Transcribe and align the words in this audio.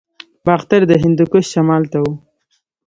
باختر 0.45 0.81
د 0.87 0.91
هندوکش 1.03 1.45
شمال 1.53 1.83
ته 1.91 1.97
و 2.03 2.05